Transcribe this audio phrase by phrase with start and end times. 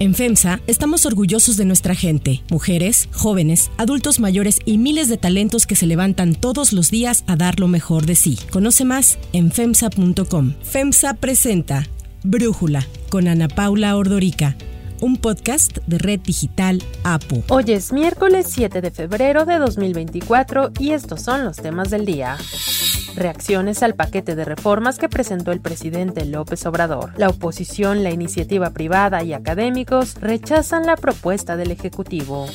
[0.00, 5.66] En FEMSA estamos orgullosos de nuestra gente, mujeres, jóvenes, adultos mayores y miles de talentos
[5.66, 8.38] que se levantan todos los días a dar lo mejor de sí.
[8.50, 10.54] Conoce más en FEMSA.com.
[10.62, 11.86] FEMSA presenta
[12.24, 14.56] Brújula con Ana Paula Ordorica
[15.00, 17.42] un podcast de Red Digital APO.
[17.48, 22.36] Hoy es miércoles 7 de febrero de 2024 y estos son los temas del día.
[23.16, 27.12] Reacciones al paquete de reformas que presentó el presidente López Obrador.
[27.16, 32.46] La oposición, la iniciativa privada y académicos rechazan la propuesta del Ejecutivo.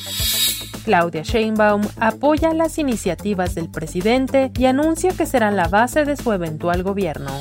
[0.86, 6.32] Claudia Sheinbaum apoya las iniciativas del presidente y anuncia que serán la base de su
[6.32, 7.32] eventual gobierno.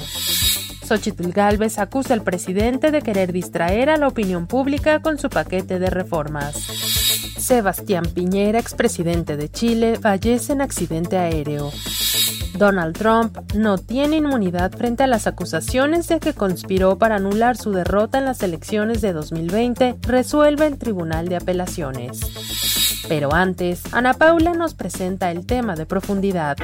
[0.87, 5.79] Xochitl Galvez acusa al presidente de querer distraer a la opinión pública con su paquete
[5.79, 6.57] de reformas.
[7.39, 11.71] Sebastián Piñera, expresidente de Chile, fallece en accidente aéreo.
[12.57, 17.73] Donald Trump no tiene inmunidad frente a las acusaciones de que conspiró para anular su
[17.73, 22.21] derrota en las elecciones de 2020, resuelve el Tribunal de Apelaciones.
[23.09, 26.57] Pero antes, Ana Paula nos presenta el tema de profundidad.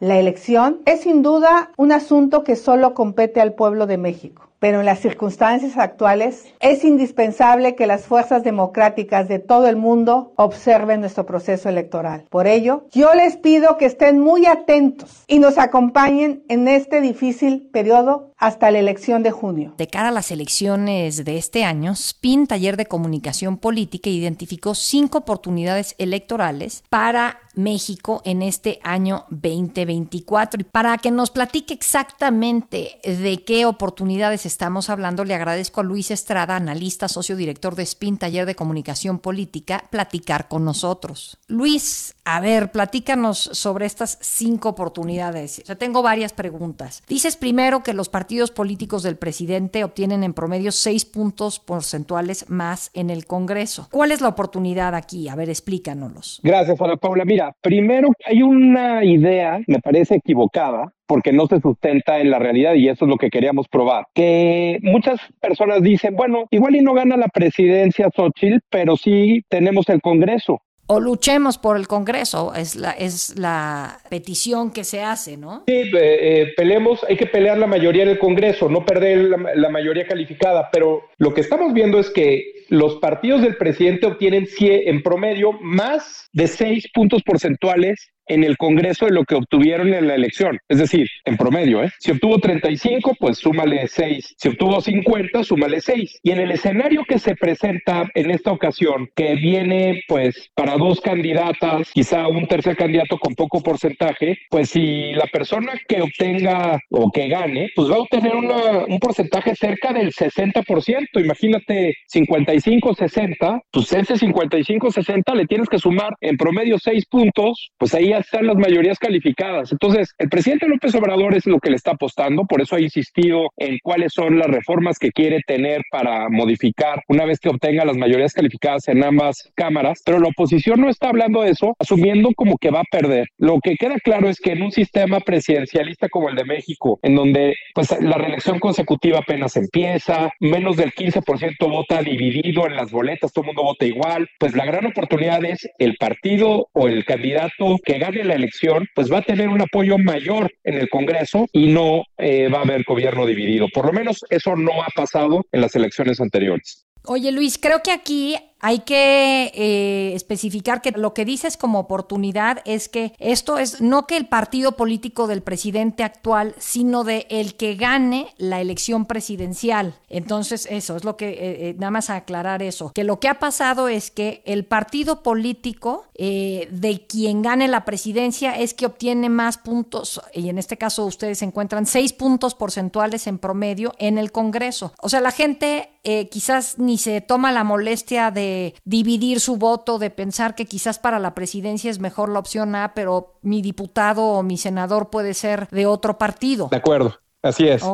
[0.00, 4.80] La elección es sin duda un asunto que solo compete al pueblo de México pero
[4.80, 11.00] en las circunstancias actuales es indispensable que las fuerzas democráticas de todo el mundo observen
[11.00, 12.24] nuestro proceso electoral.
[12.30, 17.68] Por ello, yo les pido que estén muy atentos y nos acompañen en este difícil
[17.74, 19.74] periodo hasta la elección de junio.
[19.76, 25.18] De cara a las elecciones de este año, SPIN, Taller de Comunicación Política, identificó cinco
[25.18, 30.60] oportunidades electorales para México en este año 2024.
[30.60, 36.10] Y para que nos platique exactamente de qué oportunidades estamos hablando, le agradezco a Luis
[36.10, 41.38] Estrada, analista, socio director de SPIN, Taller de Comunicación Política, platicar con nosotros.
[41.46, 45.62] Luis, a ver, platícanos sobre estas cinco oportunidades.
[45.68, 47.02] O tengo varias preguntas.
[47.08, 52.90] Dices primero que los partidos políticos del presidente obtienen en promedio seis puntos porcentuales más
[52.94, 53.88] en el Congreso.
[53.90, 55.28] ¿Cuál es la oportunidad aquí?
[55.28, 56.40] A ver, explícanoslos.
[56.42, 57.24] Gracias, Ana Paula.
[57.24, 62.74] Mira, primero hay una idea, me parece equivocada, porque no se sustenta en la realidad
[62.74, 64.06] y eso es lo que queríamos probar.
[64.14, 69.88] Que muchas personas dicen, bueno, igual y no gana la presidencia Xochitl, pero sí tenemos
[69.88, 70.60] el Congreso.
[70.86, 75.64] O luchemos por el Congreso, es la, es la petición que se hace, ¿no?
[75.66, 79.54] Sí, eh, eh, peleemos, hay que pelear la mayoría en el Congreso, no perder la,
[79.54, 84.46] la mayoría calificada, pero lo que estamos viendo es que los partidos del presidente obtienen
[84.60, 90.08] en promedio más de seis puntos porcentuales en el Congreso de lo que obtuvieron en
[90.08, 90.58] la elección.
[90.68, 91.90] Es decir, en promedio, ¿eh?
[91.98, 94.34] Si obtuvo 35, pues súmale 6.
[94.38, 96.20] Si obtuvo 50, súmale 6.
[96.22, 101.00] Y en el escenario que se presenta en esta ocasión, que viene pues para dos
[101.00, 107.10] candidatas, quizá un tercer candidato con poco porcentaje, pues si la persona que obtenga o
[107.10, 111.20] que gane, pues va a obtener un porcentaje cerca del 60%.
[111.22, 117.70] Imagínate 55, 60, pues ese 55, 60 le tienes que sumar en promedio 6 puntos,
[117.78, 119.72] pues ahí están las mayorías calificadas.
[119.72, 123.50] Entonces, el presidente López Obrador es lo que le está apostando, por eso ha insistido
[123.56, 127.96] en cuáles son las reformas que quiere tener para modificar una vez que obtenga las
[127.96, 132.58] mayorías calificadas en ambas cámaras, pero la oposición no está hablando de eso, asumiendo como
[132.58, 133.28] que va a perder.
[133.38, 137.14] Lo que queda claro es que en un sistema presidencialista como el de México, en
[137.14, 143.32] donde pues la reelección consecutiva apenas empieza, menos del 15% vota dividido en las boletas,
[143.32, 147.76] todo el mundo vota igual, pues la gran oportunidad es el partido o el candidato
[147.84, 151.68] que gane la elección, pues va a tener un apoyo mayor en el Congreso y
[151.68, 153.68] no eh, va a haber gobierno dividido.
[153.72, 156.86] Por lo menos eso no ha pasado en las elecciones anteriores.
[157.06, 162.62] Oye Luis, creo que aquí hay que eh, especificar que lo que dices como oportunidad
[162.64, 167.56] es que esto es no que el partido político del presidente actual, sino de el
[167.56, 169.96] que gane la elección presidencial.
[170.08, 173.38] Entonces, eso es lo que, eh, eh, nada más aclarar eso, que lo que ha
[173.38, 179.58] pasado es que el partido político de quien gane la presidencia es que obtiene más
[179.58, 184.92] puntos, y en este caso ustedes encuentran seis puntos porcentuales en promedio en el Congreso.
[185.02, 185.90] O sea, la gente
[186.30, 188.53] quizás ni se toma la molestia de
[188.84, 192.92] dividir su voto, de pensar que quizás para la presidencia es mejor la opción A,
[192.94, 196.68] pero mi diputado o mi senador puede ser de otro partido.
[196.70, 197.14] De acuerdo.
[197.44, 197.84] Así es.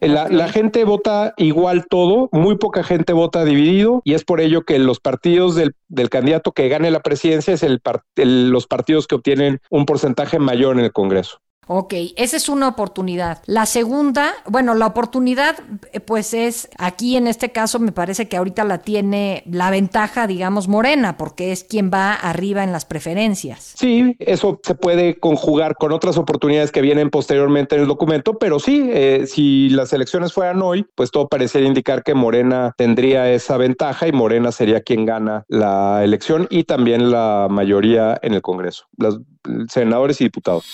[0.00, 4.80] La, gente vota igual todo, muy poca gente vota dividido y es por ello que
[4.80, 5.74] los partidos del,
[6.10, 7.80] candidato que gane la presidencia es el,
[8.16, 11.38] los partidos que obtienen un porcentaje mayor en el Congreso.
[11.68, 13.42] Ok, esa es una oportunidad.
[13.46, 15.56] La segunda, bueno, la oportunidad
[15.92, 20.28] eh, pues es, aquí en este caso me parece que ahorita la tiene la ventaja,
[20.28, 23.74] digamos, Morena, porque es quien va arriba en las preferencias.
[23.76, 28.60] Sí, eso se puede conjugar con otras oportunidades que vienen posteriormente en el documento, pero
[28.60, 33.56] sí, eh, si las elecciones fueran hoy, pues todo parecería indicar que Morena tendría esa
[33.56, 38.86] ventaja y Morena sería quien gana la elección y también la mayoría en el Congreso,
[38.96, 39.20] los
[39.68, 40.64] senadores y diputados.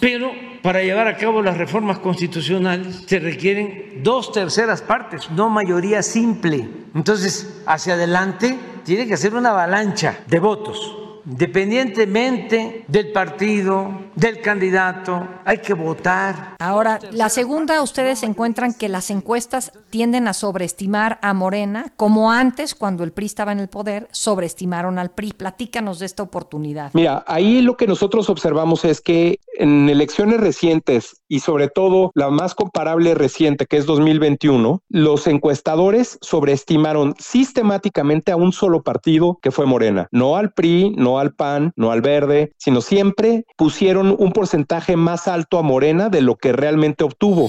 [0.00, 0.32] Pero
[0.62, 6.68] para llevar a cabo las reformas constitucionales se requieren dos terceras partes, no mayoría simple.
[6.94, 15.26] Entonces, hacia adelante tiene que ser una avalancha de votos independientemente del partido, del candidato,
[15.46, 16.56] hay que votar.
[16.58, 22.74] Ahora, la segunda, ustedes encuentran que las encuestas tienden a sobreestimar a Morena, como antes,
[22.74, 25.32] cuando el PRI estaba en el poder, sobreestimaron al PRI.
[25.32, 26.90] Platícanos de esta oportunidad.
[26.92, 32.28] Mira, ahí lo que nosotros observamos es que en elecciones recientes y sobre todo la
[32.28, 39.52] más comparable reciente, que es 2021, los encuestadores sobreestimaron sistemáticamente a un solo partido que
[39.52, 44.32] fue Morena, no al PRI, no al PAN, no al Verde, sino siempre pusieron un
[44.32, 47.48] porcentaje más alto a Morena de lo que realmente obtuvo.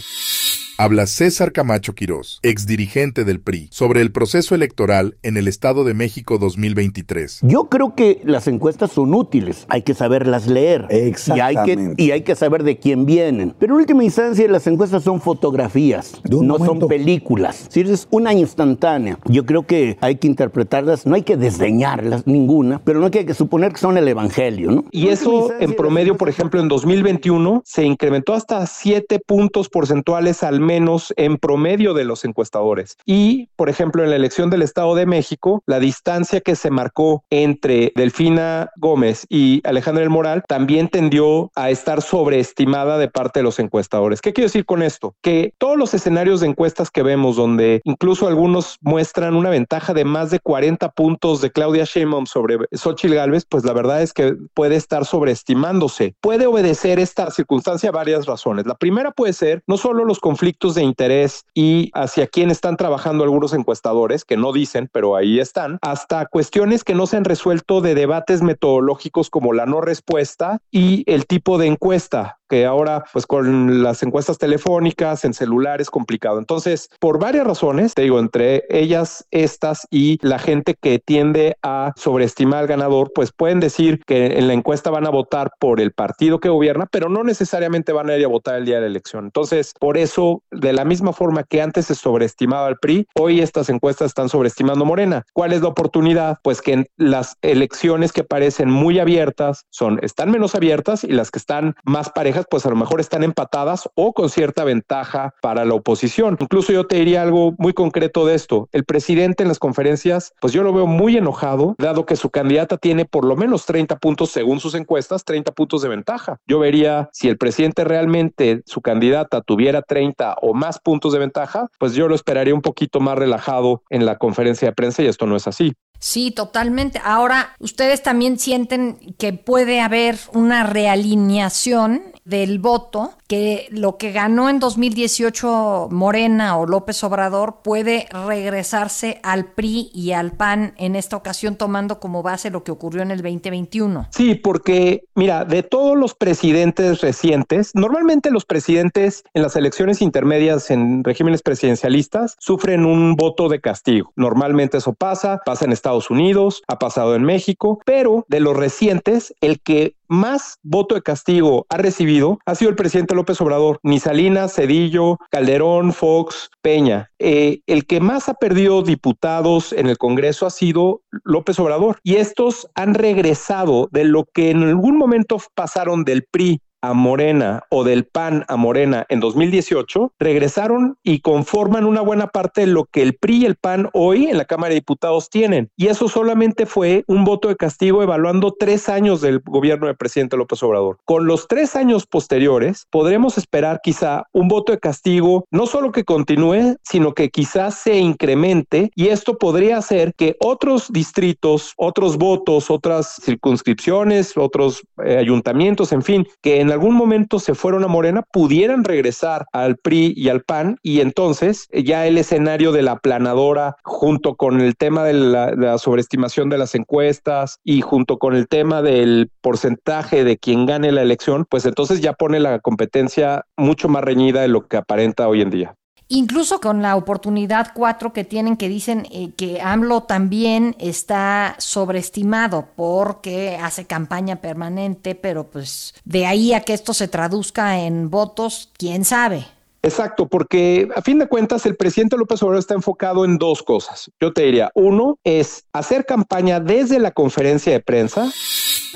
[0.77, 5.93] Habla César Camacho Quirós, exdirigente del PRI, sobre el proceso electoral en el Estado de
[5.93, 7.41] México 2023.
[7.43, 10.87] Yo creo que las encuestas son útiles, hay que saberlas leer.
[10.91, 13.53] Y hay que, y hay que saber de quién vienen.
[13.59, 17.67] Pero en última instancia, las encuestas son fotografías, no son películas.
[17.69, 22.81] Si es una instantánea, yo creo que hay que interpretarlas, no hay que desdeñarlas ninguna,
[22.83, 24.71] pero no hay que suponer que son el evangelio.
[24.71, 24.85] ¿no?
[24.91, 30.60] Y eso en promedio, por ejemplo, en 2021 se incrementó hasta 7 puntos porcentuales al
[30.61, 32.97] menos en promedio de los encuestadores.
[33.05, 37.23] Y, por ejemplo, en la elección del Estado de México, la distancia que se marcó
[37.29, 43.43] entre Delfina Gómez y Alejandra del Moral también tendió a estar sobreestimada de parte de
[43.43, 44.21] los encuestadores.
[44.21, 45.15] ¿Qué quiero decir con esto?
[45.21, 50.05] Que todos los escenarios de encuestas que vemos, donde incluso algunos muestran una ventaja de
[50.05, 54.35] más de 40 puntos de Claudia Sheinbaum sobre Xochitl Gálvez, pues la verdad es que
[54.53, 56.15] puede estar sobreestimándose.
[56.21, 58.65] Puede obedecer esta circunstancia a varias razones.
[58.65, 63.23] La primera puede ser no solo los conflictos de interés y hacia quién están trabajando
[63.23, 67.81] algunos encuestadores, que no dicen, pero ahí están, hasta cuestiones que no se han resuelto
[67.81, 73.25] de debates metodológicos como la no respuesta y el tipo de encuesta que ahora pues
[73.25, 76.37] con las encuestas telefónicas en celular es complicado.
[76.37, 81.93] Entonces, por varias razones, te digo, entre ellas estas y la gente que tiende a
[81.95, 85.93] sobreestimar al ganador, pues pueden decir que en la encuesta van a votar por el
[85.93, 88.87] partido que gobierna, pero no necesariamente van a ir a votar el día de la
[88.87, 89.23] elección.
[89.23, 93.69] Entonces, por eso, de la misma forma que antes se sobreestimaba al PRI, hoy estas
[93.69, 95.23] encuestas están sobreestimando Morena.
[95.31, 96.39] ¿Cuál es la oportunidad?
[96.43, 101.39] Pues que las elecciones que parecen muy abiertas son están menos abiertas y las que
[101.39, 105.73] están más parejas pues a lo mejor están empatadas o con cierta ventaja para la
[105.73, 106.37] oposición.
[106.39, 108.69] Incluso yo te diría algo muy concreto de esto.
[108.71, 112.77] El presidente en las conferencias, pues yo lo veo muy enojado, dado que su candidata
[112.77, 116.37] tiene por lo menos 30 puntos según sus encuestas, 30 puntos de ventaja.
[116.47, 121.67] Yo vería si el presidente realmente, su candidata, tuviera 30 o más puntos de ventaja,
[121.79, 125.25] pues yo lo esperaría un poquito más relajado en la conferencia de prensa y esto
[125.25, 125.73] no es así.
[125.99, 126.99] Sí, totalmente.
[127.03, 134.49] Ahora, ¿ustedes también sienten que puede haber una realineación del voto, que lo que ganó
[134.49, 141.15] en 2018 Morena o López Obrador puede regresarse al PRI y al PAN en esta
[141.15, 144.09] ocasión tomando como base lo que ocurrió en el 2021.
[144.11, 150.69] Sí, porque mira, de todos los presidentes recientes, normalmente los presidentes en las elecciones intermedias
[150.69, 154.11] en regímenes presidencialistas sufren un voto de castigo.
[154.17, 159.33] Normalmente eso pasa, pasa en Estados Unidos, ha pasado en México, pero de los recientes,
[159.39, 163.99] el que más voto de castigo ha recibido ha sido el presidente López Obrador, ni
[164.47, 167.09] Cedillo, Calderón, Fox, Peña.
[167.19, 172.15] Eh, el que más ha perdido diputados en el Congreso ha sido López Obrador y
[172.15, 177.83] estos han regresado de lo que en algún momento pasaron del PRI a Morena o
[177.83, 183.01] del PAN a Morena en 2018, regresaron y conforman una buena parte de lo que
[183.01, 185.69] el PRI y el PAN hoy en la Cámara de Diputados tienen.
[185.77, 190.37] Y eso solamente fue un voto de castigo evaluando tres años del gobierno del presidente
[190.37, 190.97] López Obrador.
[191.05, 196.03] Con los tres años posteriores, podremos esperar quizá un voto de castigo, no solo que
[196.03, 202.69] continúe, sino que quizás se incremente y esto podría hacer que otros distritos, otros votos,
[202.69, 207.87] otras circunscripciones, otros eh, ayuntamientos, en fin, que en en algún momento se fueron a
[207.87, 212.97] Morena pudieran regresar al PRI y al PAN y entonces ya el escenario de la
[212.99, 218.19] planadora junto con el tema de la, de la sobreestimación de las encuestas y junto
[218.19, 222.59] con el tema del porcentaje de quien gane la elección, pues entonces ya pone la
[222.59, 225.75] competencia mucho más reñida de lo que aparenta hoy en día
[226.11, 232.67] incluso con la oportunidad cuatro que tienen que dicen eh, que AMLO también está sobreestimado
[232.75, 238.69] porque hace campaña permanente, pero pues de ahí a que esto se traduzca en votos,
[238.77, 239.45] quién sabe.
[239.83, 244.11] Exacto, porque a fin de cuentas el presidente López Obrador está enfocado en dos cosas.
[244.19, 248.31] Yo te diría, uno es hacer campaña desde la conferencia de prensa.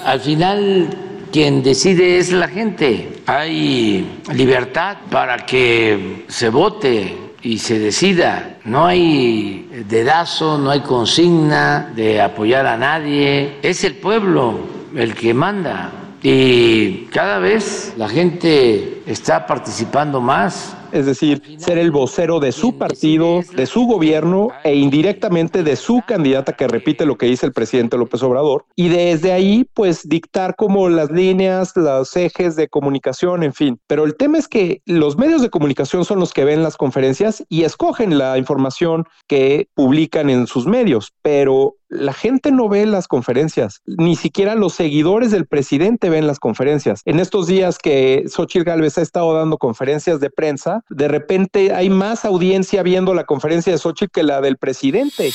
[0.04, 0.90] Al final
[1.32, 3.22] quien decide es la gente.
[3.26, 8.58] Hay libertad para que se vote y se decida.
[8.66, 13.58] No hay dedazo, no hay consigna de apoyar a nadie.
[13.62, 14.60] Es el pueblo
[14.96, 15.92] el que manda.
[16.24, 22.78] Y cada vez la gente está participando más es decir, ser el vocero de su
[22.78, 27.54] partido, de su gobierno e indirectamente de su candidata que repite lo que dice el
[27.54, 28.66] presidente López Obrador.
[28.76, 33.80] Y desde ahí, pues dictar como las líneas, los ejes de comunicación, en fin.
[33.88, 37.44] Pero el tema es que los medios de comunicación son los que ven las conferencias
[37.50, 43.08] y escogen la información que publican en sus medios, pero la gente no ve las
[43.08, 47.02] conferencias, ni siquiera los seguidores del presidente ven las conferencias.
[47.06, 51.90] En estos días que Xochitl Gálvez ha estado dando conferencias de prensa, de repente hay
[51.90, 55.32] más audiencia viendo la conferencia de Xochitl que la del presidente.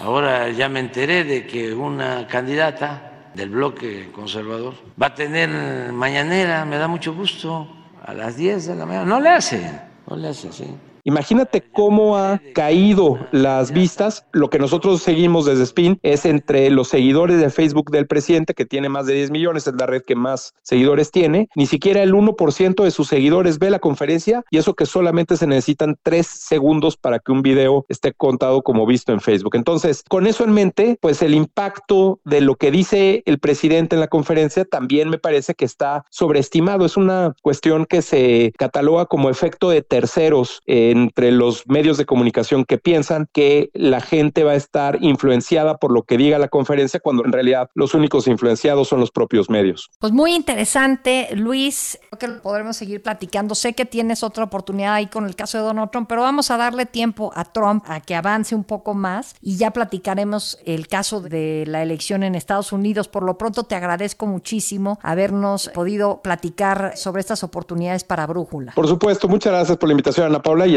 [0.00, 6.64] Ahora ya me enteré de que una candidata del bloque conservador va a tener mañanera,
[6.64, 7.68] me da mucho gusto,
[8.04, 9.06] a las 10 de la mañana.
[9.06, 10.66] No le hace, no le hace, sí.
[11.06, 14.26] Imagínate cómo ha caído las vistas.
[14.32, 18.64] Lo que nosotros seguimos desde Spin es entre los seguidores de Facebook del presidente, que
[18.64, 21.48] tiene más de 10 millones, es la red que más seguidores tiene.
[21.56, 25.46] Ni siquiera el 1% de sus seguidores ve la conferencia y eso que solamente se
[25.46, 29.56] necesitan 3 segundos para que un video esté contado como visto en Facebook.
[29.56, 34.00] Entonces, con eso en mente, pues el impacto de lo que dice el presidente en
[34.00, 36.86] la conferencia también me parece que está sobreestimado.
[36.86, 40.62] Es una cuestión que se cataloga como efecto de terceros.
[40.66, 45.76] Eh, entre los medios de comunicación que piensan que la gente va a estar influenciada
[45.78, 49.50] por lo que diga la conferencia cuando en realidad los únicos influenciados son los propios
[49.50, 49.90] medios.
[49.98, 51.98] Pues muy interesante, Luis.
[52.10, 53.54] Creo que podremos seguir platicando.
[53.54, 56.56] Sé que tienes otra oportunidad ahí con el caso de Donald Trump, pero vamos a
[56.56, 61.20] darle tiempo a Trump a que avance un poco más y ya platicaremos el caso
[61.20, 63.08] de la elección en Estados Unidos.
[63.08, 68.72] Por lo pronto te agradezco muchísimo habernos podido platicar sobre estas oportunidades para Brújula.
[68.74, 70.76] Por supuesto, muchas gracias por la invitación, Ana Paula, y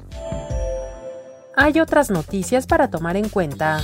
[1.61, 3.81] hay otras noticias para tomar en cuenta.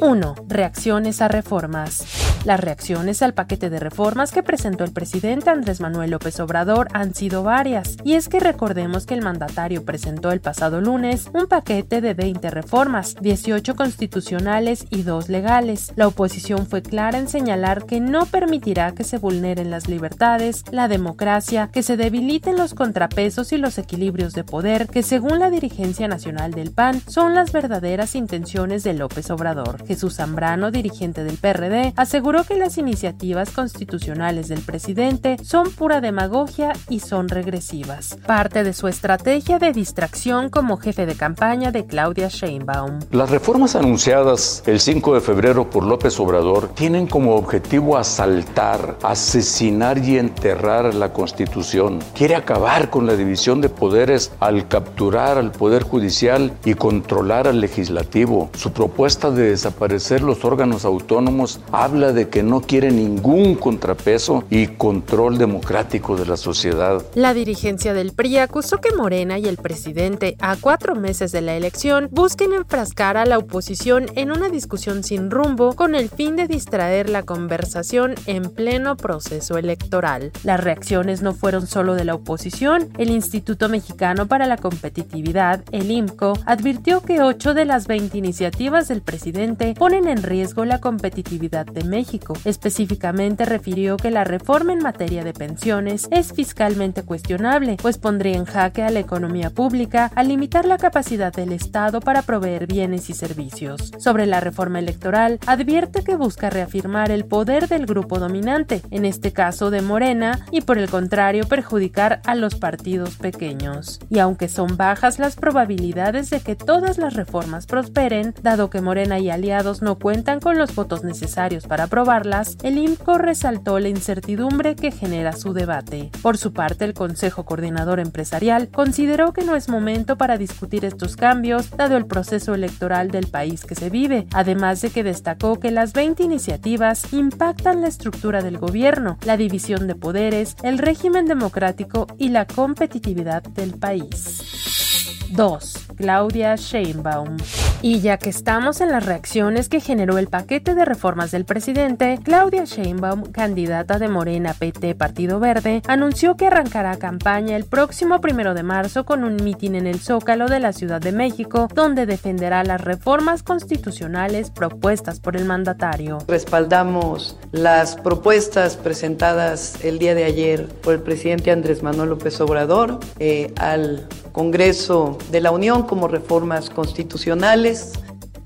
[0.00, 0.34] 1.
[0.48, 2.15] Reacciones a reformas.
[2.46, 7.12] Las reacciones al paquete de reformas que presentó el presidente Andrés Manuel López Obrador han
[7.12, 12.00] sido varias, y es que recordemos que el mandatario presentó el pasado lunes un paquete
[12.00, 15.92] de 20 reformas, 18 constitucionales y 2 legales.
[15.96, 20.86] La oposición fue clara en señalar que no permitirá que se vulneren las libertades, la
[20.86, 26.06] democracia, que se debiliten los contrapesos y los equilibrios de poder, que según la dirigencia
[26.06, 29.84] nacional del PAN son las verdaderas intenciones de López Obrador.
[29.84, 36.72] Jesús Zambrano, dirigente del PRD, aseguró que las iniciativas constitucionales del presidente son pura demagogia
[36.88, 42.28] y son regresivas, parte de su estrategia de distracción como jefe de campaña de Claudia
[42.28, 43.00] Sheinbaum.
[43.10, 49.98] Las reformas anunciadas el 5 de febrero por López Obrador tienen como objetivo asaltar, asesinar
[49.98, 52.00] y enterrar la Constitución.
[52.14, 57.60] Quiere acabar con la división de poderes al capturar al Poder Judicial y controlar al
[57.60, 58.50] Legislativo.
[58.54, 64.68] Su propuesta de desaparecer los órganos autónomos habla de que no quiere ningún contrapeso y
[64.68, 67.04] control democrático de la sociedad.
[67.14, 71.54] La dirigencia del PRI acusó que Morena y el presidente, a cuatro meses de la
[71.54, 76.46] elección, busquen enfrascar a la oposición en una discusión sin rumbo con el fin de
[76.46, 80.32] distraer la conversación en pleno proceso electoral.
[80.44, 82.88] Las reacciones no fueron solo de la oposición.
[82.98, 88.88] El Instituto Mexicano para la Competitividad, el IMCO, advirtió que ocho de las 20 iniciativas
[88.88, 92.05] del presidente ponen en riesgo la competitividad de México
[92.44, 98.44] Específicamente refirió que la reforma en materia de pensiones es fiscalmente cuestionable, pues pondría en
[98.44, 103.14] jaque a la economía pública al limitar la capacidad del Estado para proveer bienes y
[103.14, 103.92] servicios.
[103.98, 109.32] Sobre la reforma electoral, advierte que busca reafirmar el poder del grupo dominante, en este
[109.32, 113.98] caso de Morena, y por el contrario perjudicar a los partidos pequeños.
[114.08, 119.18] Y aunque son bajas las probabilidades de que todas las reformas prosperen, dado que Morena
[119.18, 124.76] y aliados no cuentan con los votos necesarios para aprobarlas, el IMCO resaltó la incertidumbre
[124.76, 126.10] que genera su debate.
[126.20, 131.16] Por su parte, el Consejo Coordinador Empresarial consideró que no es momento para discutir estos
[131.16, 135.70] cambios, dado el proceso electoral del país que se vive, además de que destacó que
[135.70, 142.08] las 20 iniciativas impactan la estructura del gobierno, la división de poderes, el régimen democrático
[142.18, 144.85] y la competitividad del país.
[145.30, 145.86] 2.
[145.96, 147.36] Claudia Sheinbaum.
[147.82, 152.18] Y ya que estamos en las reacciones que generó el paquete de reformas del presidente,
[152.22, 158.54] Claudia Sheinbaum, candidata de Morena PT Partido Verde, anunció que arrancará campaña el próximo primero
[158.54, 162.64] de marzo con un mitin en el Zócalo de la Ciudad de México, donde defenderá
[162.64, 166.18] las reformas constitucionales propuestas por el mandatario.
[166.26, 173.00] Respaldamos las propuestas presentadas el día de ayer por el presidente Andrés Manuel López Obrador
[173.18, 174.06] eh, al
[174.36, 177.92] Congreso de la Unión como reformas constitucionales.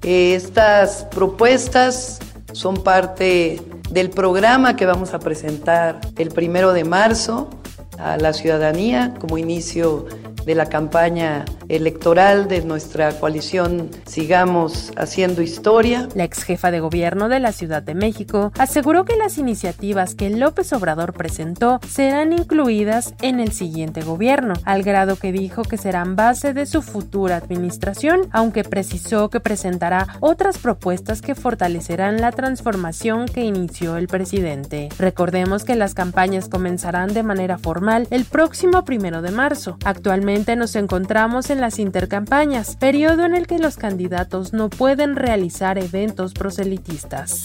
[0.02, 2.20] Estas propuestas
[2.52, 7.50] son parte del programa que vamos a presentar el primero de marzo
[7.98, 10.06] a la ciudadanía como inicio
[10.44, 16.08] de la campaña electoral de nuestra coalición Sigamos Haciendo Historia.
[16.14, 20.30] La ex jefa de gobierno de la Ciudad de México aseguró que las iniciativas que
[20.30, 26.16] López Obrador presentó serán incluidas en el siguiente gobierno, al grado que dijo que serán
[26.16, 33.26] base de su futura administración, aunque precisó que presentará otras propuestas que fortalecerán la transformación
[33.26, 34.88] que inició el presidente.
[34.98, 39.76] Recordemos que las campañas comenzarán de manera formal el próximo primero de marzo.
[39.84, 45.76] Actualmente nos encontramos en las intercampañas, periodo en el que los candidatos no pueden realizar
[45.76, 47.42] eventos proselitistas.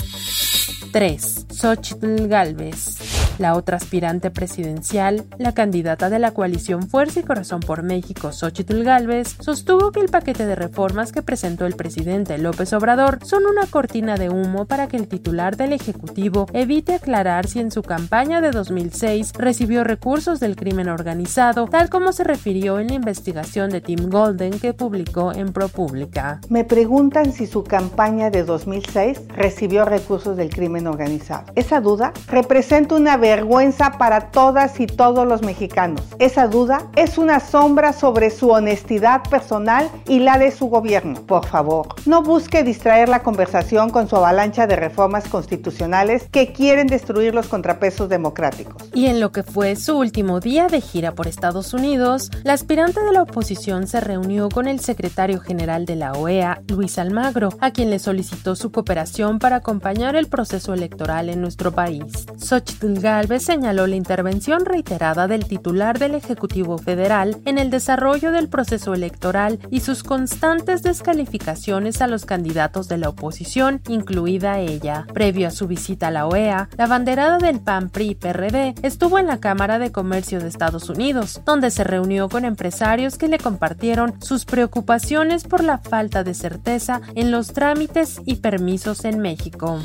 [0.92, 1.48] 3.
[1.52, 3.15] Xochitl Galvez.
[3.38, 8.84] La otra aspirante presidencial, la candidata de la coalición Fuerza y Corazón por México, Xochitl
[8.84, 13.68] Galvez, sostuvo que el paquete de reformas que presentó el presidente López Obrador son una
[13.68, 18.40] cortina de humo para que el titular del Ejecutivo evite aclarar si en su campaña
[18.40, 23.82] de 2006 recibió recursos del crimen organizado, tal como se refirió en la investigación de
[23.82, 26.40] Tim Golden que publicó en ProPublica.
[26.50, 31.52] Me preguntan si su campaña de 2006 recibió recursos del crimen organizado.
[31.56, 36.02] Esa duda representa una vergüenza para todas y todos los mexicanos.
[36.20, 41.26] Esa duda es una sombra sobre su honestidad personal y la de su gobierno.
[41.26, 46.86] Por favor, no busque distraer la conversación con su avalancha de reformas constitucionales que quieren
[46.86, 48.84] destruir los contrapesos democráticos.
[48.94, 53.02] Y en lo que fue su último día de gira por Estados Unidos, la aspirante
[53.02, 57.72] de la oposición se reunió con el secretario general de la OEA, Luis Almagro, a
[57.72, 62.28] quien le solicitó su cooperación para acompañar el proceso electoral en nuestro país.
[62.38, 68.50] Xochitl Galvez señaló la intervención reiterada del titular del Ejecutivo Federal en el desarrollo del
[68.50, 75.08] proceso electoral y sus constantes descalificaciones a los candidatos de la oposición, incluida ella.
[75.14, 79.28] Previo a su visita a la OEA, la banderada del PAN PRI PRD estuvo en
[79.28, 84.22] la Cámara de Comercio de Estados Unidos, donde se reunió con empresarios que le compartieron
[84.22, 89.80] sus preocupaciones por la falta de certeza en los trámites y permisos en México.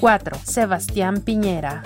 [0.00, 0.38] 4.
[0.44, 1.82] Sebastián Piñera.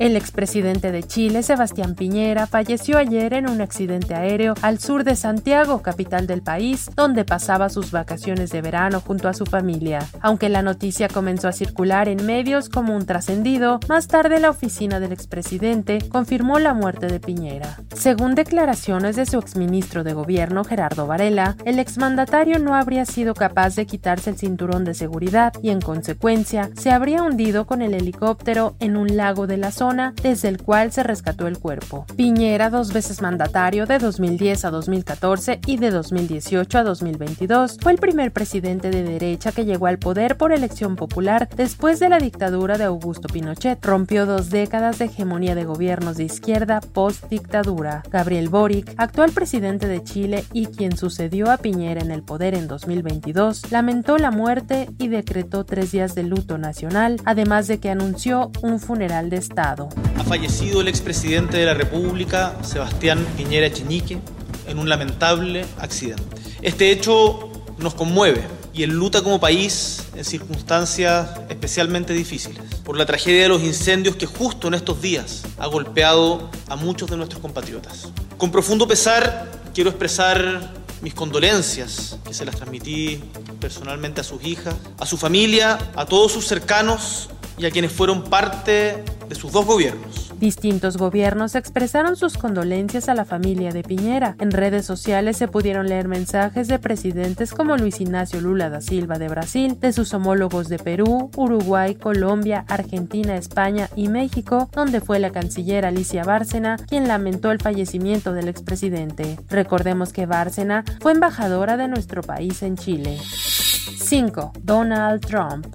[0.00, 5.14] El expresidente de Chile, Sebastián Piñera, falleció ayer en un accidente aéreo al sur de
[5.14, 10.00] Santiago, capital del país, donde pasaba sus vacaciones de verano junto a su familia.
[10.20, 14.98] Aunque la noticia comenzó a circular en medios como un trascendido, más tarde la oficina
[14.98, 17.78] del expresidente confirmó la muerte de Piñera.
[17.94, 23.76] Según declaraciones de su exministro de gobierno, Gerardo Varela, el exmandatario no habría sido capaz
[23.76, 28.74] de quitarse el cinturón de seguridad y, en consecuencia, se habría hundido con el helicóptero
[28.80, 32.04] en un lago de la zona desde el cual se rescató el cuerpo.
[32.16, 37.98] Piñera, dos veces mandatario de 2010 a 2014 y de 2018 a 2022, fue el
[37.98, 42.76] primer presidente de derecha que llegó al poder por elección popular después de la dictadura
[42.76, 43.84] de Augusto Pinochet.
[43.84, 48.02] Rompió dos décadas de hegemonía de gobiernos de izquierda post-dictadura.
[48.10, 52.66] Gabriel Boric, actual presidente de Chile y quien sucedió a Piñera en el poder en
[52.66, 58.50] 2022, lamentó la muerte y decretó tres días de luto nacional, además de que anunció
[58.62, 59.90] un funeral de Estado.
[60.18, 64.18] Ha fallecido el expresidente de la República, Sebastián Piñera Echeñique,
[64.66, 66.24] en un lamentable accidente.
[66.62, 73.04] Este hecho nos conmueve y en luta como país en circunstancias especialmente difíciles, por la
[73.04, 77.42] tragedia de los incendios que justo en estos días ha golpeado a muchos de nuestros
[77.42, 78.08] compatriotas.
[78.38, 83.20] Con profundo pesar quiero expresar mis condolencias, que se las transmití
[83.60, 88.24] personalmente a sus hijas, a su familia, a todos sus cercanos y a quienes fueron
[88.24, 90.32] parte de sus dos gobiernos.
[90.38, 94.36] Distintos gobiernos expresaron sus condolencias a la familia de Piñera.
[94.40, 99.18] En redes sociales se pudieron leer mensajes de presidentes como Luis Ignacio Lula da Silva
[99.18, 105.18] de Brasil, de sus homólogos de Perú, Uruguay, Colombia, Argentina, España y México, donde fue
[105.18, 109.38] la canciller Alicia Bárcena quien lamentó el fallecimiento del expresidente.
[109.48, 113.18] Recordemos que Bárcena fue embajadora de nuestro país en Chile.
[113.20, 114.52] 5.
[114.62, 115.66] Donald Trump.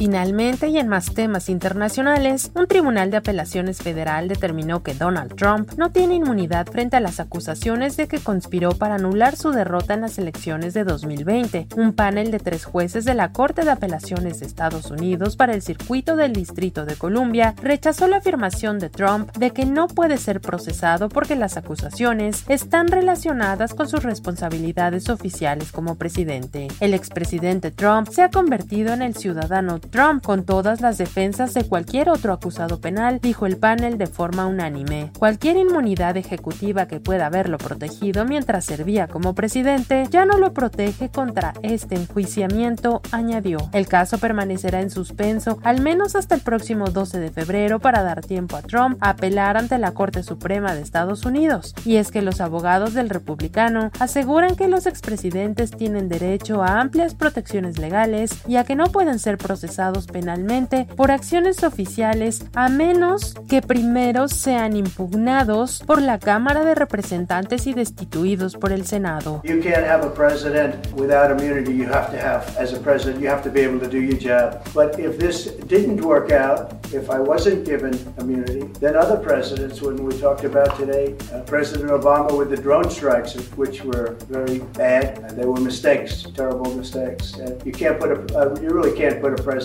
[0.00, 5.72] Finalmente, y en más temas internacionales, un tribunal de apelaciones federal determinó que Donald Trump
[5.76, 10.00] no tiene inmunidad frente a las acusaciones de que conspiró para anular su derrota en
[10.00, 11.66] las elecciones de 2020.
[11.76, 15.60] Un panel de tres jueces de la Corte de Apelaciones de Estados Unidos para el
[15.60, 20.40] circuito del Distrito de Columbia rechazó la afirmación de Trump de que no puede ser
[20.40, 26.68] procesado porque las acusaciones están relacionadas con sus responsabilidades oficiales como presidente.
[26.80, 31.64] El expresidente Trump se ha convertido en el ciudadano Trump con todas las defensas de
[31.64, 35.10] cualquier otro acusado penal, dijo el panel de forma unánime.
[35.18, 41.08] Cualquier inmunidad ejecutiva que pueda haberlo protegido mientras servía como presidente ya no lo protege
[41.08, 43.58] contra este enjuiciamiento, añadió.
[43.72, 48.20] El caso permanecerá en suspenso al menos hasta el próximo 12 de febrero para dar
[48.20, 51.74] tiempo a Trump a apelar ante la Corte Suprema de Estados Unidos.
[51.84, 57.16] Y es que los abogados del republicano aseguran que los expresidentes tienen derecho a amplias
[57.16, 59.79] protecciones legales y a que no pueden ser procesados
[60.12, 67.66] penalmente por acciones oficiales a menos que primero sean impugnados por la Cámara de Representantes
[67.66, 69.40] y destituidos por el Senado.
[69.44, 71.72] You can't have a president without immunity.
[71.72, 74.18] You have to have, as a president, you have to be able to do your
[74.18, 74.62] job.
[74.74, 79.96] But if this didn't work out, if I wasn't given immunity, then other presidents, when
[80.04, 85.18] we talked about today, uh, President Obama with the drone strikes, which were very bad,
[85.24, 87.34] and they were mistakes, terrible mistakes.
[87.34, 89.59] And you can't put a, uh, you really can't put a president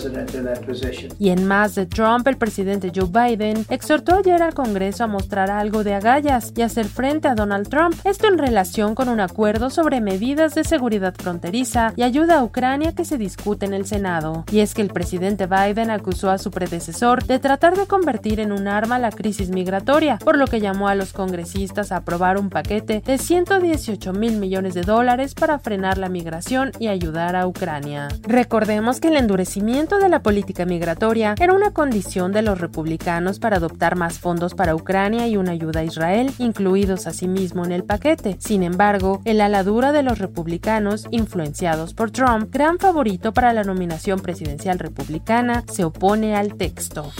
[1.18, 5.50] y en más de Trump, el presidente Joe Biden exhortó ayer al Congreso a mostrar
[5.50, 9.70] algo de agallas y hacer frente a Donald Trump, esto en relación con un acuerdo
[9.70, 14.44] sobre medidas de seguridad fronteriza y ayuda a Ucrania que se discute en el Senado.
[14.50, 18.52] Y es que el presidente Biden acusó a su predecesor de tratar de convertir en
[18.52, 22.50] un arma la crisis migratoria, por lo que llamó a los congresistas a aprobar un
[22.50, 28.08] paquete de 118 mil millones de dólares para frenar la migración y ayudar a Ucrania.
[28.22, 33.58] Recordemos que el endurecimiento de la política migratoria era una condición de los republicanos para
[33.58, 38.36] adoptar más fondos para Ucrania y una ayuda a Israel, incluidos asimismo en el paquete.
[38.40, 44.18] Sin embargo, el aladura de los republicanos, influenciados por Trump, gran favorito para la nominación
[44.18, 47.12] presidencial republicana, se opone al texto.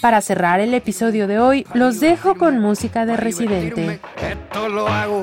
[0.00, 4.00] Para cerrar el episodio de hoy, los dejo con música de Residente.
[4.16, 5.20] Esto lo hago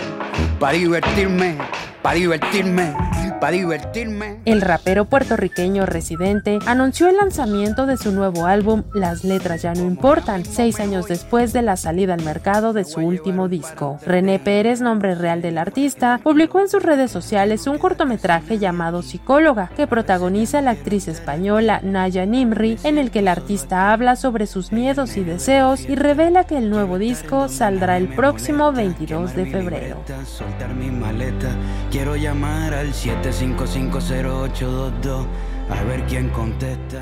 [0.60, 1.58] para divertirme,
[2.02, 2.94] para divertirme
[3.40, 4.40] para divertirme.
[4.46, 9.86] El rapero puertorriqueño residente anunció el lanzamiento de su nuevo álbum Las letras ya no
[9.86, 13.98] importan, seis años después de la salida al mercado de su último disco.
[14.06, 19.72] René Pérez, nombre real del artista, publicó en sus redes sociales un cortometraje llamado Psicóloga,
[19.76, 24.72] que protagoniza la actriz española Naya Nimri, en el que el artista habla sobre sus
[24.72, 29.98] miedos y deseos y revela que el nuevo disco saldrá el próximo 22 de febrero.
[31.91, 35.25] Quiero llamar al 7 7550822
[35.71, 37.02] a ver quién contesta.